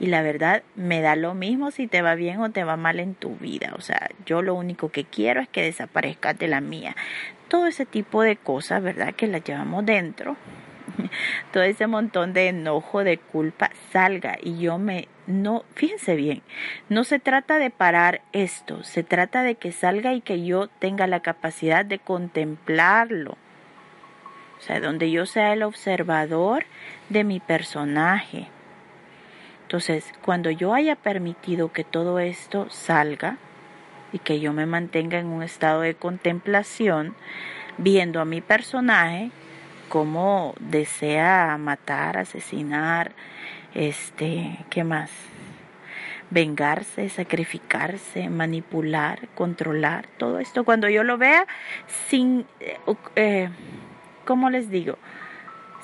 Y 0.00 0.06
la 0.06 0.22
verdad 0.22 0.62
me 0.76 1.00
da 1.00 1.16
lo 1.16 1.34
mismo 1.34 1.70
si 1.70 1.86
te 1.86 2.02
va 2.02 2.14
bien 2.14 2.40
o 2.40 2.50
te 2.50 2.64
va 2.64 2.76
mal 2.76 3.00
en 3.00 3.14
tu 3.14 3.36
vida. 3.36 3.72
O 3.76 3.80
sea, 3.80 4.08
yo 4.26 4.42
lo 4.42 4.54
único 4.54 4.90
que 4.90 5.04
quiero 5.04 5.40
es 5.40 5.48
que 5.48 5.62
desaparezcas 5.62 6.38
de 6.38 6.48
la 6.48 6.60
mía. 6.60 6.94
Todo 7.48 7.66
ese 7.66 7.86
tipo 7.86 8.22
de 8.22 8.36
cosas, 8.36 8.82
¿verdad? 8.82 9.14
Que 9.14 9.26
las 9.26 9.42
llevamos 9.42 9.84
dentro 9.84 10.36
todo 11.52 11.62
ese 11.62 11.86
montón 11.86 12.32
de 12.32 12.48
enojo, 12.48 13.04
de 13.04 13.18
culpa 13.18 13.70
salga 13.90 14.36
y 14.42 14.58
yo 14.58 14.78
me 14.78 15.08
no, 15.26 15.64
fíjense 15.74 16.16
bien, 16.16 16.42
no 16.88 17.04
se 17.04 17.18
trata 17.18 17.58
de 17.58 17.68
parar 17.68 18.22
esto, 18.32 18.82
se 18.82 19.02
trata 19.02 19.42
de 19.42 19.56
que 19.56 19.72
salga 19.72 20.14
y 20.14 20.22
que 20.22 20.42
yo 20.42 20.68
tenga 20.68 21.06
la 21.06 21.20
capacidad 21.20 21.84
de 21.84 21.98
contemplarlo. 21.98 23.36
O 24.58 24.60
sea, 24.60 24.80
donde 24.80 25.10
yo 25.10 25.26
sea 25.26 25.52
el 25.52 25.62
observador 25.62 26.64
de 27.10 27.24
mi 27.24 27.40
personaje. 27.40 28.48
Entonces, 29.68 30.14
cuando 30.24 30.50
yo 30.50 30.72
haya 30.72 30.96
permitido 30.96 31.74
que 31.74 31.84
todo 31.84 32.20
esto 32.20 32.70
salga 32.70 33.36
y 34.14 34.18
que 34.18 34.40
yo 34.40 34.54
me 34.54 34.64
mantenga 34.64 35.18
en 35.18 35.26
un 35.26 35.42
estado 35.42 35.82
de 35.82 35.94
contemplación, 35.94 37.14
viendo 37.76 38.22
a 38.22 38.24
mi 38.24 38.40
personaje, 38.40 39.30
cómo 39.90 40.54
desea 40.58 41.58
matar, 41.58 42.16
asesinar, 42.16 43.12
este, 43.74 44.56
¿qué 44.70 44.84
más? 44.84 45.10
Vengarse, 46.30 47.10
sacrificarse, 47.10 48.30
manipular, 48.30 49.28
controlar, 49.34 50.06
todo 50.16 50.38
esto. 50.38 50.64
Cuando 50.64 50.88
yo 50.88 51.04
lo 51.04 51.18
vea 51.18 51.46
sin, 52.08 52.46
eh, 52.60 52.78
eh, 53.16 53.50
¿cómo 54.24 54.48
les 54.48 54.70
digo? 54.70 54.96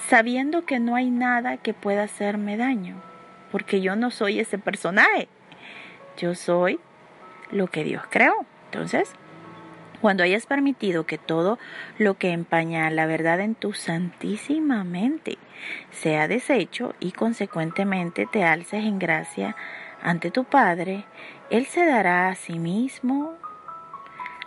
Sabiendo 0.09 0.65
que 0.65 0.79
no 0.81 0.97
hay 0.97 1.11
nada 1.11 1.59
que 1.59 1.75
pueda 1.75 2.05
hacerme 2.05 2.57
daño, 2.57 3.03
porque 3.55 3.81
yo 3.81 3.95
no 3.95 4.11
soy 4.11 4.41
ese 4.41 4.59
personaje, 4.59 5.29
yo 6.17 6.35
soy 6.35 6.81
lo 7.53 7.69
que 7.69 7.85
Dios 7.85 8.03
creó. 8.11 8.35
Entonces, 8.65 9.13
cuando 10.01 10.25
hayas 10.25 10.47
permitido 10.47 11.07
que 11.07 11.19
todo 11.19 11.61
lo 11.97 12.15
que 12.15 12.33
empaña 12.33 12.91
la 12.91 13.07
verdad 13.07 13.39
en 13.39 13.55
tu 13.55 13.73
santísima 13.73 14.83
mente 14.83 15.39
sea 15.93 16.27
deshecho 16.27 16.97
y 16.99 17.13
consecuentemente 17.13 18.27
te 18.27 18.43
alces 18.43 18.85
en 18.85 18.99
gracia 18.99 19.55
ante 20.03 20.33
tu 20.33 20.43
Padre, 20.43 21.05
Él 21.49 21.67
se 21.67 21.87
dará 21.87 22.31
a 22.31 22.35
sí 22.35 22.59
mismo 22.59 23.37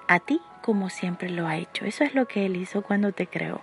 a 0.10 0.20
ti 0.20 0.42
como 0.62 0.90
siempre 0.90 1.30
lo 1.30 1.48
ha 1.48 1.56
hecho. 1.56 1.86
Eso 1.86 2.04
es 2.04 2.14
lo 2.14 2.28
que 2.28 2.46
Él 2.46 2.58
hizo 2.58 2.82
cuando 2.82 3.14
te 3.14 3.26
creó. 3.26 3.62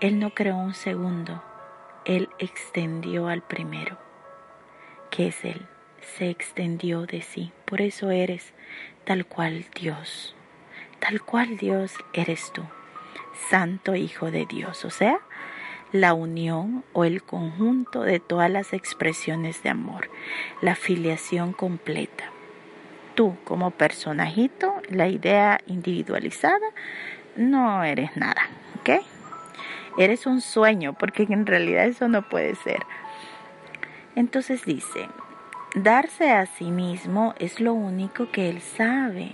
Él 0.00 0.18
no 0.18 0.28
creó 0.34 0.58
un 0.58 0.74
segundo, 0.74 1.42
Él 2.04 2.28
extendió 2.38 3.28
al 3.28 3.42
primero, 3.42 3.98
que 5.10 5.28
es 5.28 5.44
Él. 5.44 5.66
Se 6.00 6.30
extendió 6.30 7.06
de 7.06 7.22
sí. 7.22 7.52
Por 7.64 7.80
eso 7.80 8.10
eres 8.10 8.52
tal 9.04 9.24
cual 9.24 9.66
Dios. 9.74 10.34
Tal 10.98 11.20
cual 11.22 11.56
Dios 11.56 11.94
eres 12.12 12.52
tú, 12.52 12.62
Santo 13.50 13.96
Hijo 13.96 14.30
de 14.30 14.46
Dios, 14.46 14.84
o 14.84 14.90
sea, 14.90 15.18
la 15.90 16.14
unión 16.14 16.84
o 16.92 17.04
el 17.04 17.24
conjunto 17.24 18.02
de 18.02 18.20
todas 18.20 18.48
las 18.48 18.72
expresiones 18.72 19.62
de 19.64 19.70
amor, 19.70 20.10
la 20.60 20.76
filiación 20.76 21.52
completa. 21.52 22.24
Tú 23.16 23.36
como 23.42 23.72
personajito, 23.72 24.74
la 24.88 25.08
idea 25.08 25.60
individualizada, 25.66 26.66
no 27.36 27.82
eres 27.82 28.16
nada. 28.16 28.42
Eres 29.98 30.26
un 30.26 30.40
sueño, 30.40 30.94
porque 30.94 31.26
en 31.28 31.46
realidad 31.46 31.86
eso 31.86 32.08
no 32.08 32.22
puede 32.22 32.54
ser. 32.56 32.80
Entonces 34.14 34.64
dice, 34.64 35.08
Darse 35.74 36.30
a 36.30 36.44
sí 36.44 36.70
mismo 36.70 37.34
es 37.38 37.58
lo 37.58 37.72
único 37.72 38.30
que 38.30 38.50
él 38.50 38.60
sabe. 38.60 39.32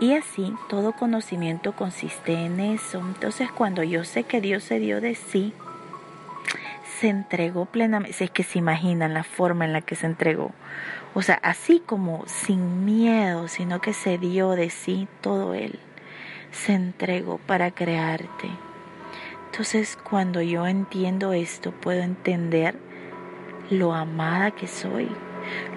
Y 0.00 0.14
así 0.14 0.52
todo 0.68 0.90
conocimiento 0.90 1.70
consiste 1.76 2.32
en 2.32 2.58
eso. 2.58 2.98
Entonces 2.98 3.48
cuando 3.52 3.84
yo 3.84 4.02
sé 4.02 4.24
que 4.24 4.40
Dios 4.40 4.64
se 4.64 4.80
dio 4.80 5.00
de 5.00 5.14
sí, 5.14 5.52
se 6.98 7.10
entregó 7.10 7.66
plenamente. 7.66 8.24
Es 8.24 8.30
que 8.32 8.42
se 8.42 8.58
imaginan 8.58 9.14
la 9.14 9.22
forma 9.22 9.64
en 9.64 9.72
la 9.72 9.82
que 9.82 9.94
se 9.94 10.06
entregó. 10.06 10.50
O 11.14 11.22
sea, 11.22 11.38
así 11.44 11.80
como 11.86 12.24
sin 12.26 12.84
miedo, 12.84 13.46
sino 13.46 13.80
que 13.80 13.92
se 13.92 14.18
dio 14.18 14.50
de 14.50 14.68
sí 14.68 15.06
todo 15.20 15.54
Él. 15.54 15.78
Se 16.50 16.72
entregó 16.72 17.38
para 17.38 17.70
crearte. 17.70 18.48
Entonces 19.54 19.96
cuando 20.02 20.42
yo 20.42 20.66
entiendo 20.66 21.32
esto, 21.32 21.70
puedo 21.70 22.02
entender 22.02 22.74
lo 23.70 23.94
amada 23.94 24.50
que 24.50 24.66
soy, 24.66 25.06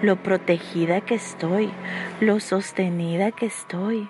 lo 0.02 0.16
protegida 0.16 1.00
que 1.00 1.14
estoy, 1.14 1.70
lo 2.20 2.40
sostenida 2.40 3.30
que 3.30 3.46
estoy. 3.46 4.08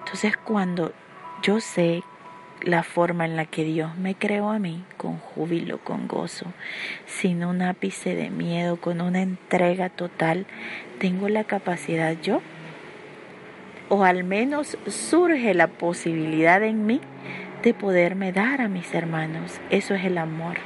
Entonces 0.00 0.36
cuando 0.36 0.92
yo 1.40 1.60
sé 1.60 2.02
la 2.62 2.82
forma 2.82 3.26
en 3.26 3.36
la 3.36 3.44
que 3.44 3.62
Dios 3.62 3.96
me 3.96 4.16
creó 4.16 4.50
a 4.50 4.58
mí, 4.58 4.82
con 4.96 5.18
júbilo, 5.18 5.78
con 5.78 6.08
gozo, 6.08 6.46
sin 7.06 7.44
un 7.44 7.62
ápice 7.62 8.16
de 8.16 8.30
miedo, 8.30 8.80
con 8.80 9.00
una 9.00 9.22
entrega 9.22 9.88
total, 9.88 10.46
tengo 10.98 11.28
la 11.28 11.44
capacidad 11.44 12.16
yo, 12.20 12.42
o 13.88 14.02
al 14.02 14.24
menos 14.24 14.76
surge 14.88 15.54
la 15.54 15.68
posibilidad 15.68 16.60
en 16.64 16.86
mí 16.86 17.00
de 17.62 17.74
poderme 17.74 18.32
dar 18.32 18.60
a 18.60 18.68
mis 18.68 18.94
hermanos. 18.94 19.60
Eso 19.70 19.94
es 19.94 20.04
el 20.04 20.18
amor. 20.18 20.56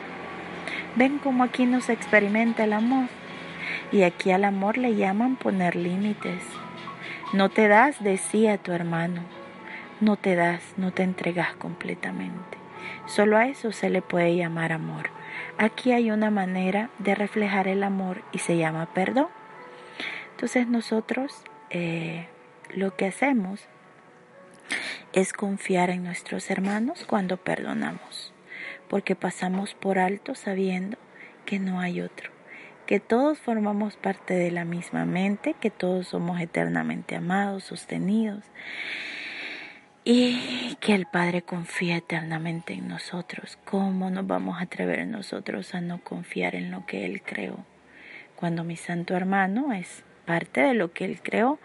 Ven 0.96 1.18
cómo 1.18 1.44
aquí 1.44 1.66
no 1.66 1.80
se 1.80 1.92
experimenta 1.92 2.64
el 2.64 2.72
amor. 2.72 3.06
Y 3.92 4.02
aquí 4.02 4.30
al 4.30 4.44
amor 4.44 4.78
le 4.78 4.94
llaman 4.96 5.36
poner 5.36 5.76
límites. 5.76 6.42
No 7.32 7.48
te 7.48 7.68
das 7.68 8.02
de 8.02 8.16
sí 8.16 8.46
a 8.48 8.58
tu 8.58 8.72
hermano. 8.72 9.22
No 10.00 10.16
te 10.16 10.34
das, 10.34 10.62
no 10.76 10.92
te 10.92 11.02
entregas 11.02 11.54
completamente. 11.54 12.58
Solo 13.06 13.36
a 13.36 13.46
eso 13.46 13.72
se 13.72 13.90
le 13.90 14.02
puede 14.02 14.36
llamar 14.36 14.72
amor. 14.72 15.10
Aquí 15.58 15.92
hay 15.92 16.10
una 16.10 16.30
manera 16.30 16.90
de 16.98 17.14
reflejar 17.14 17.68
el 17.68 17.82
amor 17.82 18.22
y 18.32 18.38
se 18.38 18.56
llama 18.56 18.86
perdón. 18.94 19.28
Entonces 20.32 20.66
nosotros 20.66 21.44
eh, 21.70 22.26
lo 22.74 22.96
que 22.96 23.06
hacemos 23.06 23.68
es 25.12 25.32
confiar 25.32 25.90
en 25.90 26.04
nuestros 26.04 26.50
hermanos 26.50 27.04
cuando 27.06 27.36
perdonamos, 27.36 28.32
porque 28.88 29.16
pasamos 29.16 29.74
por 29.74 29.98
alto 29.98 30.34
sabiendo 30.34 30.96
que 31.44 31.58
no 31.58 31.80
hay 31.80 32.00
otro, 32.00 32.30
que 32.86 33.00
todos 33.00 33.38
formamos 33.38 33.96
parte 33.96 34.34
de 34.34 34.50
la 34.50 34.64
misma 34.64 35.04
mente, 35.04 35.54
que 35.60 35.70
todos 35.70 36.08
somos 36.08 36.40
eternamente 36.40 37.16
amados, 37.16 37.64
sostenidos 37.64 38.44
y 40.04 40.76
que 40.80 40.94
el 40.94 41.06
Padre 41.06 41.42
confía 41.42 41.96
eternamente 41.96 42.72
en 42.72 42.88
nosotros. 42.88 43.58
¿Cómo 43.64 44.10
nos 44.10 44.26
vamos 44.26 44.58
a 44.58 44.64
atrever 44.64 45.06
nosotros 45.06 45.74
a 45.74 45.80
no 45.80 46.02
confiar 46.02 46.54
en 46.54 46.70
lo 46.70 46.86
que 46.86 47.04
Él 47.04 47.22
creó? 47.22 47.64
Cuando 48.36 48.64
mi 48.64 48.76
santo 48.76 49.14
hermano 49.14 49.72
es 49.72 50.04
parte 50.30 50.60
de 50.60 50.74
lo 50.74 50.92
que 50.92 51.06
Él 51.06 51.18
creó, 51.20 51.58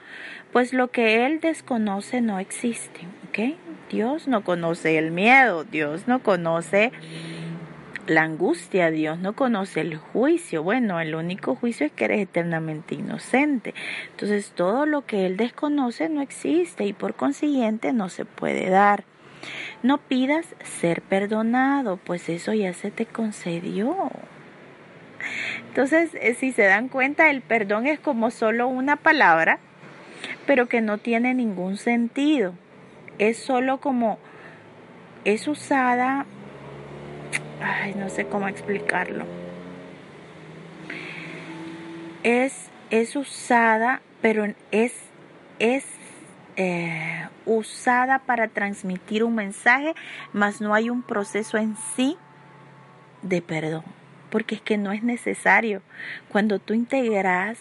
pues 0.52 0.74
lo 0.74 0.88
que 0.88 1.24
Él 1.28 1.40
desconoce 1.40 2.20
no 2.22 2.40
existe, 2.40 3.02
¿ok? 3.30 3.56
Dios 3.92 4.28
no 4.28 4.44
conoce 4.44 4.98
el 4.98 5.12
miedo, 5.12 5.66
Dios 5.66 6.08
no 6.08 6.24
conoce 6.24 6.92
la 8.08 8.24
angustia, 8.24 8.90
Dios 8.90 9.20
no 9.20 9.36
conoce 9.36 9.82
el 9.82 9.98
juicio. 9.98 10.64
Bueno, 10.64 11.00
el 11.00 11.14
único 11.14 11.54
juicio 11.54 11.86
es 11.86 11.92
que 11.92 12.06
eres 12.06 12.22
eternamente 12.22 12.96
inocente. 12.96 13.76
Entonces 14.10 14.52
todo 14.56 14.88
lo 14.88 15.06
que 15.06 15.28
Él 15.28 15.38
desconoce 15.38 16.10
no 16.10 16.22
existe 16.24 16.86
y 16.86 16.94
por 16.94 17.14
consiguiente 17.14 17.94
no 17.94 18.10
se 18.10 18.26
puede 18.26 18.72
dar. 18.72 19.04
No 19.84 20.00
pidas 20.00 20.56
ser 20.64 21.04
perdonado, 21.04 21.98
pues 21.98 22.30
eso 22.30 22.52
ya 22.52 22.74
se 22.74 22.90
te 22.90 23.06
concedió. 23.06 24.10
Entonces, 25.68 26.12
eh, 26.16 26.34
si 26.34 26.52
se 26.52 26.64
dan 26.64 26.90
cuenta, 26.90 27.30
el 27.30 27.42
perdón 27.42 27.88
es 27.88 28.00
como 28.00 28.32
solo 28.32 28.68
una 28.68 28.96
palabra, 28.96 29.60
pero 30.46 30.68
que 30.68 30.82
no 30.82 30.98
tiene 30.98 31.34
ningún 31.34 31.78
sentido. 31.78 32.54
Es 33.20 33.38
solo 33.38 33.80
como 33.80 34.20
es 35.24 35.48
usada 35.48 36.26
ay, 37.62 37.94
no 37.96 38.10
sé 38.10 38.26
cómo 38.26 38.48
explicarlo. 38.48 39.26
Es, 42.24 42.70
es 42.90 43.16
usada, 43.16 44.02
pero 44.22 44.46
es, 44.72 44.94
es 45.60 45.86
eh, 46.56 47.28
usada 47.46 48.20
para 48.20 48.48
transmitir 48.48 49.24
un 49.24 49.36
mensaje, 49.36 49.94
mas 50.34 50.62
no 50.62 50.74
hay 50.74 50.90
un 50.90 51.04
proceso 51.04 51.58
en 51.58 51.76
sí 51.96 52.18
de 53.22 53.42
perdón, 53.42 53.84
porque 54.36 54.56
es 54.56 54.62
que 54.62 54.78
no 54.78 54.92
es 54.92 55.02
necesario. 55.02 55.82
Cuando 56.28 56.60
tú 56.60 56.74
integras 56.74 57.58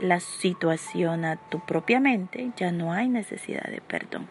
la 0.00 0.18
situación 0.18 1.24
a 1.24 1.36
tu 1.36 1.64
propia 1.64 2.00
mente, 2.00 2.50
ya 2.56 2.72
no 2.72 2.92
hay 2.92 3.08
necesidad 3.08 3.62
de 3.62 3.80
perdón. 3.80 4.26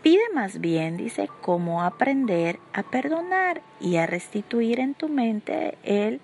Pide 0.00 0.22
más 0.32 0.60
bien, 0.60 0.96
dice, 0.96 1.28
cómo 1.40 1.82
aprender 1.82 2.60
a 2.72 2.84
perdonar 2.84 3.62
y 3.80 3.96
a 3.96 4.06
restituir 4.06 4.78
en 4.78 4.94
tu 4.94 5.08
mente 5.08 5.76
el 5.82 6.20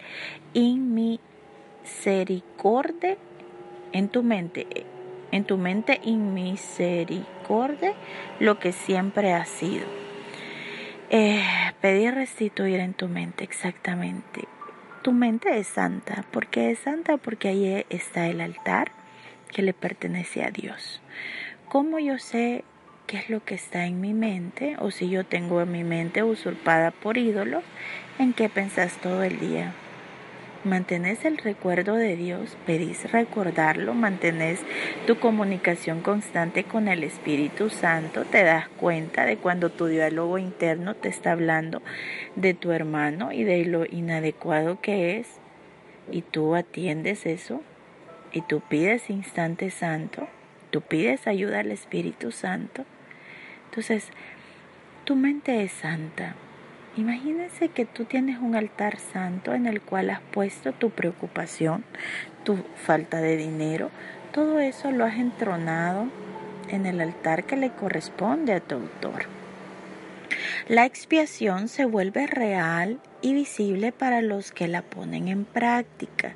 inmisericordia, 0.54 3.16
en 3.90 4.08
tu 4.08 4.22
mente, 4.22 4.86
en 5.32 5.42
tu 5.42 5.58
mente 5.58 6.00
inmisericordia, 6.04 7.94
lo 8.38 8.60
que 8.60 8.70
siempre 8.70 9.32
ha 9.32 9.44
sido. 9.44 10.05
Eh, 11.10 11.42
pedir 11.80 12.14
restituir 12.14 12.80
en 12.80 12.94
tu 12.94 13.08
mente, 13.08 13.44
exactamente. 13.44 14.44
Tu 15.02 15.12
mente 15.12 15.58
es 15.58 15.68
santa. 15.68 16.24
¿Por 16.32 16.48
qué 16.48 16.70
es 16.70 16.80
santa? 16.80 17.16
Porque 17.16 17.48
ahí 17.48 17.84
está 17.90 18.26
el 18.26 18.40
altar 18.40 18.90
que 19.52 19.62
le 19.62 19.72
pertenece 19.72 20.44
a 20.44 20.50
Dios. 20.50 21.00
¿Cómo 21.68 21.98
yo 21.98 22.18
sé 22.18 22.64
qué 23.06 23.18
es 23.18 23.30
lo 23.30 23.44
que 23.44 23.54
está 23.54 23.86
en 23.86 24.00
mi 24.00 24.14
mente 24.14 24.76
o 24.80 24.90
si 24.90 25.08
yo 25.08 25.24
tengo 25.24 25.60
en 25.60 25.70
mi 25.70 25.84
mente 25.84 26.22
usurpada 26.22 26.90
por 26.90 27.18
ídolos, 27.18 27.62
en 28.18 28.32
qué 28.32 28.48
pensás 28.48 28.96
todo 28.96 29.22
el 29.22 29.38
día. 29.38 29.72
Mantenés 30.66 31.24
el 31.24 31.38
recuerdo 31.38 31.94
de 31.94 32.16
Dios, 32.16 32.56
pedís 32.66 33.12
recordarlo, 33.12 33.94
mantenés 33.94 34.60
tu 35.06 35.16
comunicación 35.20 36.00
constante 36.00 36.64
con 36.64 36.88
el 36.88 37.04
Espíritu 37.04 37.70
Santo, 37.70 38.24
te 38.24 38.42
das 38.42 38.68
cuenta 38.70 39.24
de 39.26 39.36
cuando 39.36 39.70
tu 39.70 39.86
diálogo 39.86 40.38
interno 40.38 40.96
te 40.96 41.08
está 41.08 41.30
hablando 41.30 41.82
de 42.34 42.52
tu 42.54 42.72
hermano 42.72 43.30
y 43.30 43.44
de 43.44 43.64
lo 43.64 43.86
inadecuado 43.86 44.80
que 44.80 45.20
es, 45.20 45.28
y 46.10 46.22
tú 46.22 46.56
atiendes 46.56 47.26
eso, 47.26 47.62
y 48.32 48.40
tú 48.40 48.60
pides 48.60 49.08
instante 49.08 49.70
santo, 49.70 50.26
tú 50.72 50.80
pides 50.80 51.28
ayuda 51.28 51.60
al 51.60 51.70
Espíritu 51.70 52.32
Santo, 52.32 52.84
entonces, 53.66 54.08
tu 55.04 55.14
mente 55.14 55.62
es 55.62 55.70
santa. 55.70 56.34
Imagínense 56.96 57.68
que 57.68 57.84
tú 57.84 58.04
tienes 58.04 58.38
un 58.38 58.54
altar 58.54 58.98
santo 58.98 59.52
en 59.52 59.66
el 59.66 59.82
cual 59.82 60.10
has 60.10 60.20
puesto 60.20 60.72
tu 60.72 60.90
preocupación, 60.90 61.84
tu 62.44 62.56
falta 62.74 63.20
de 63.20 63.36
dinero, 63.36 63.90
todo 64.32 64.58
eso 64.58 64.90
lo 64.90 65.04
has 65.04 65.16
entronado 65.16 66.06
en 66.68 66.86
el 66.86 67.00
altar 67.00 67.44
que 67.44 67.56
le 67.56 67.70
corresponde 67.70 68.54
a 68.54 68.60
tu 68.60 68.76
autor. 68.76 69.26
La 70.68 70.84
expiación 70.84 71.68
se 71.68 71.84
vuelve 71.84 72.26
real 72.26 72.98
y 73.22 73.34
visible 73.34 73.92
para 73.92 74.22
los 74.22 74.52
que 74.52 74.66
la 74.66 74.82
ponen 74.82 75.28
en 75.28 75.44
práctica. 75.44 76.34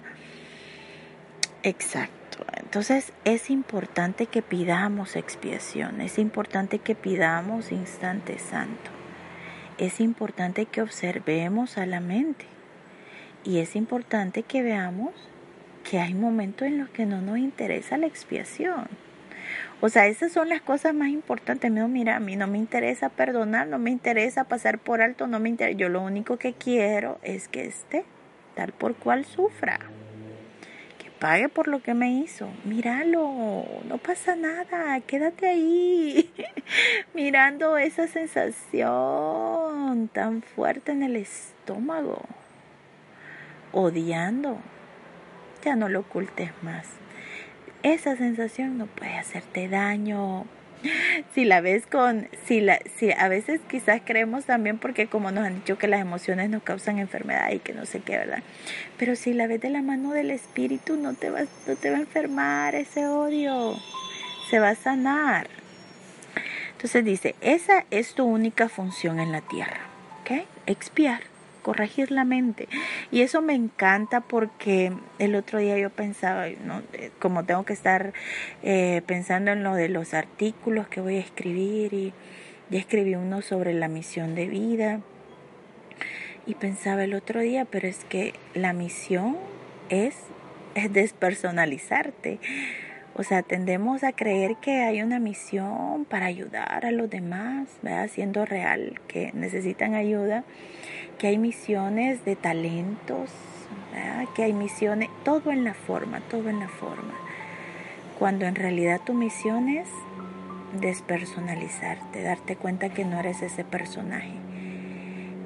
Exacto. 1.62 2.44
Entonces 2.56 3.12
es 3.24 3.50
importante 3.50 4.26
que 4.26 4.42
pidamos 4.42 5.16
expiación, 5.16 6.00
es 6.00 6.18
importante 6.18 6.78
que 6.78 6.94
pidamos 6.94 7.72
instante 7.72 8.38
santo, 8.38 8.90
es 9.80 9.98
importante 9.98 10.66
que 10.66 10.82
observemos 10.82 11.78
a 11.78 11.86
la 11.86 12.00
mente 12.00 12.44
y 13.44 13.60
es 13.60 13.76
importante 13.76 14.42
que 14.42 14.62
veamos 14.62 15.14
que 15.88 15.98
hay 15.98 16.12
momentos 16.12 16.68
en 16.68 16.76
los 16.76 16.90
que 16.90 17.06
no 17.06 17.22
nos 17.22 17.38
interesa 17.38 17.96
la 17.96 18.06
expiación. 18.06 18.88
O 19.80 19.88
sea, 19.88 20.06
esas 20.06 20.32
son 20.32 20.50
las 20.50 20.60
cosas 20.60 20.92
más 20.92 21.08
importantes. 21.08 21.72
No, 21.72 21.88
mira, 21.88 22.16
a 22.16 22.20
mí 22.20 22.36
no 22.36 22.46
me 22.46 22.58
interesa 22.58 23.08
perdonar, 23.08 23.68
no 23.68 23.78
me 23.78 23.90
interesa 23.90 24.44
pasar 24.44 24.78
por 24.78 25.00
alto, 25.00 25.26
no 25.26 25.40
me 25.40 25.48
interesa. 25.48 25.78
Yo 25.78 25.88
lo 25.88 26.02
único 26.02 26.36
que 26.36 26.52
quiero 26.52 27.18
es 27.22 27.48
que 27.48 27.64
esté 27.64 28.04
tal 28.54 28.72
por 28.72 28.94
cual 28.96 29.24
sufra 29.24 29.80
pague 31.20 31.50
por 31.50 31.68
lo 31.68 31.80
que 31.82 31.94
me 31.94 32.10
hizo. 32.10 32.48
Míralo, 32.64 33.64
no 33.86 33.98
pasa 33.98 34.34
nada, 34.34 34.98
quédate 35.02 35.46
ahí, 35.46 36.32
mirando 37.14 37.76
esa 37.76 38.08
sensación 38.08 39.49
tan 40.08 40.42
fuerte 40.42 40.92
en 40.92 41.02
el 41.02 41.16
estómago, 41.16 42.22
odiando. 43.72 44.58
Ya 45.64 45.76
no 45.76 45.88
lo 45.88 46.00
ocultes 46.00 46.50
más. 46.62 46.86
Esa 47.82 48.16
sensación 48.16 48.78
no 48.78 48.86
puede 48.86 49.16
hacerte 49.16 49.68
daño, 49.68 50.46
si 51.34 51.44
la 51.44 51.60
ves 51.60 51.86
con, 51.86 52.28
si 52.46 52.60
la, 52.60 52.78
si 52.96 53.12
a 53.12 53.28
veces 53.28 53.60
quizás 53.68 54.00
creemos 54.04 54.44
también 54.44 54.78
porque 54.78 55.06
como 55.06 55.30
nos 55.30 55.44
han 55.44 55.56
dicho 55.56 55.78
que 55.78 55.88
las 55.88 56.00
emociones 56.00 56.50
nos 56.50 56.62
causan 56.62 56.98
enfermedad 56.98 57.50
y 57.52 57.58
que 57.58 57.72
no 57.72 57.86
sé 57.86 58.00
qué, 58.00 58.16
¿verdad? 58.16 58.42
Pero 58.98 59.16
si 59.16 59.32
la 59.32 59.46
ves 59.46 59.60
de 59.60 59.70
la 59.70 59.82
mano 59.82 60.12
del 60.12 60.30
espíritu 60.30 60.96
no 60.96 61.14
te 61.14 61.30
va, 61.30 61.42
no 61.66 61.76
te 61.76 61.90
va 61.90 61.98
a 61.98 62.00
enfermar 62.00 62.74
ese 62.74 63.06
odio, 63.06 63.76
se 64.48 64.58
va 64.58 64.70
a 64.70 64.74
sanar. 64.74 65.48
Entonces 66.80 67.04
dice, 67.04 67.34
esa 67.42 67.84
es 67.90 68.14
tu 68.14 68.24
única 68.24 68.70
función 68.70 69.20
en 69.20 69.32
la 69.32 69.42
tierra, 69.42 69.80
¿ok? 70.22 70.46
Expiar 70.64 71.20
corregir 71.60 72.10
la 72.10 72.24
mente. 72.24 72.68
Y 73.10 73.20
eso 73.20 73.42
me 73.42 73.54
encanta 73.54 74.22
porque 74.22 74.90
el 75.18 75.34
otro 75.34 75.58
día 75.58 75.76
yo 75.76 75.90
pensaba, 75.90 76.46
¿no? 76.64 76.82
Eh, 76.94 77.10
como 77.18 77.44
tengo 77.44 77.66
que 77.66 77.74
estar 77.74 78.14
eh, 78.62 79.02
pensando 79.04 79.52
en 79.52 79.62
lo 79.62 79.74
de 79.74 79.90
los 79.90 80.14
artículos 80.14 80.88
que 80.88 81.02
voy 81.02 81.16
a 81.16 81.20
escribir 81.20 81.92
y 81.92 82.14
ya 82.70 82.78
escribí 82.78 83.14
uno 83.14 83.42
sobre 83.42 83.74
la 83.74 83.88
misión 83.88 84.34
de 84.34 84.46
vida. 84.46 85.00
Y 86.46 86.54
pensaba 86.54 87.04
el 87.04 87.12
otro 87.12 87.40
día, 87.40 87.66
pero 87.66 87.88
es 87.88 88.06
que 88.06 88.32
la 88.54 88.72
misión 88.72 89.36
es, 89.90 90.16
es 90.74 90.90
despersonalizarte. 90.90 92.38
O 93.20 93.22
sea, 93.22 93.42
tendemos 93.42 94.02
a 94.02 94.12
creer 94.12 94.56
que 94.56 94.80
hay 94.80 95.02
una 95.02 95.18
misión 95.18 96.06
para 96.06 96.24
ayudar 96.24 96.86
a 96.86 96.90
los 96.90 97.10
demás, 97.10 97.68
¿verdad? 97.82 98.08
siendo 98.10 98.46
real 98.46 98.98
que 99.08 99.30
necesitan 99.34 99.92
ayuda, 99.92 100.42
que 101.18 101.26
hay 101.26 101.36
misiones 101.36 102.24
de 102.24 102.34
talentos, 102.34 103.28
que 104.34 104.44
hay 104.44 104.54
misiones, 104.54 105.10
todo 105.22 105.50
en 105.50 105.64
la 105.64 105.74
forma, 105.74 106.20
todo 106.30 106.48
en 106.48 106.60
la 106.60 106.68
forma. 106.68 107.12
Cuando 108.18 108.46
en 108.46 108.54
realidad 108.54 109.02
tu 109.04 109.12
misión 109.12 109.68
es 109.68 109.90
despersonalizarte, 110.80 112.22
darte 112.22 112.56
cuenta 112.56 112.88
que 112.88 113.04
no 113.04 113.20
eres 113.20 113.42
ese 113.42 113.64
personaje 113.64 114.32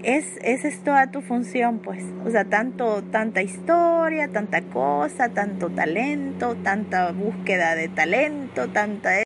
es, 0.05 0.27
esa 0.43 0.69
es 0.69 0.85
toda 0.85 1.11
tu 1.11 1.21
función, 1.23 1.79
pues. 1.79 2.05
O 2.25 2.31
sea, 2.31 2.45
tanto, 2.45 3.03
tanta 3.03 3.43
historia, 3.43 4.29
tanta 4.29 4.63
cosa, 4.63 5.31
tanto 5.31 5.71
talento, 5.71 6.57
tanta 6.57 7.11
búsqueda 7.13 7.75
de 7.75 7.89
talento, 7.89 8.69
tanta... 8.69 9.21
E-, 9.21 9.25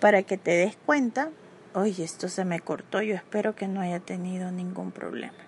para 0.00 0.22
que 0.22 0.36
te 0.36 0.52
des 0.52 0.76
cuenta, 0.76 1.30
oye, 1.74 2.04
esto 2.04 2.28
se 2.28 2.44
me 2.44 2.60
cortó, 2.60 3.02
yo 3.02 3.14
espero 3.14 3.54
que 3.54 3.68
no 3.68 3.80
haya 3.80 4.00
tenido 4.00 4.50
ningún 4.50 4.92
problema. 4.92 5.38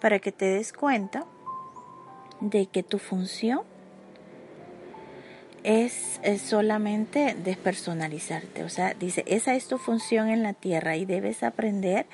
Para 0.00 0.18
que 0.18 0.32
te 0.32 0.46
des 0.46 0.72
cuenta 0.72 1.24
de 2.40 2.66
que 2.66 2.82
tu 2.82 2.98
función 2.98 3.62
es, 5.64 6.20
es, 6.22 6.40
solamente 6.42 7.34
despersonalizarte. 7.34 8.64
O 8.64 8.68
sea, 8.68 8.94
dice, 8.94 9.24
esa 9.26 9.54
es 9.54 9.66
tu 9.66 9.78
función 9.78 10.28
en 10.28 10.42
la 10.42 10.52
tierra 10.52 10.96
y 10.96 11.04
debes 11.04 11.42
aprender 11.42 12.06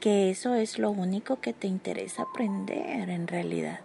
que 0.00 0.30
eso 0.30 0.54
es 0.54 0.78
lo 0.78 0.90
único 0.90 1.40
que 1.40 1.52
te 1.52 1.66
interesa 1.66 2.22
aprender 2.22 3.10
en 3.10 3.28
realidad. 3.28 3.80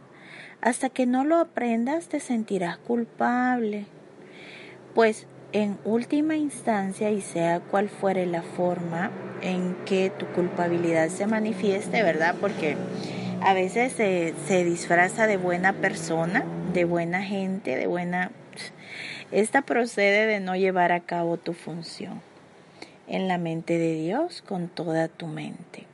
Hasta 0.61 0.89
que 0.89 1.05
no 1.05 1.23
lo 1.23 1.37
aprendas 1.37 2.07
te 2.07 2.19
sentirás 2.19 2.77
culpable. 2.77 3.85
Pues 4.95 5.27
en 5.51 5.77
última 5.85 6.35
instancia, 6.35 7.11
y 7.11 7.21
sea 7.21 7.59
cual 7.59 7.89
fuere 7.89 8.25
la 8.25 8.41
forma 8.41 9.11
en 9.41 9.75
que 9.85 10.09
tu 10.09 10.25
culpabilidad 10.27 11.09
se 11.09 11.27
manifieste, 11.27 12.01
¿verdad? 12.01 12.35
Porque 12.41 12.75
a 13.41 13.53
veces 13.53 13.93
se, 13.93 14.33
se 14.47 14.63
disfraza 14.63 15.27
de 15.27 15.37
buena 15.37 15.73
persona, 15.73 16.43
de 16.73 16.85
buena 16.85 17.21
gente, 17.23 17.75
de 17.75 17.87
buena... 17.87 18.31
Esta 19.31 19.61
procede 19.61 20.27
de 20.27 20.39
no 20.39 20.55
llevar 20.55 20.91
a 20.91 21.01
cabo 21.01 21.37
tu 21.37 21.53
función 21.53 22.21
en 23.07 23.27
la 23.27 23.37
mente 23.37 23.77
de 23.77 23.93
Dios 23.95 24.41
con 24.41 24.67
toda 24.67 25.07
tu 25.07 25.27
mente. 25.27 25.85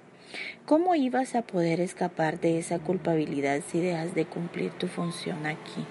¿Cómo 0.65 0.96
ibas 0.96 1.36
a 1.36 1.41
poder 1.41 1.80
escapar 1.82 2.39
de 2.39 2.58
esa 2.58 2.80
culpabilidad 2.80 3.62
si 3.67 3.80
dejas 3.82 4.15
de 4.15 4.26
cumplir 4.26 4.72
tu 4.72 4.88
función 4.88 5.46
aquí? 5.46 5.86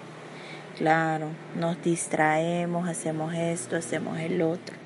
Claro, 0.78 1.28
nos 1.58 1.82
distraemos, 1.82 2.88
hacemos 2.88 3.34
esto, 3.34 3.76
hacemos 3.76 4.18
el 4.18 4.40
otro. 4.40 4.79